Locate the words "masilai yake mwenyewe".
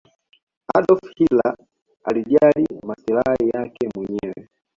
2.85-4.47